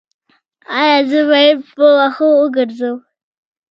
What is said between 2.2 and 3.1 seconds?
وګرځم؟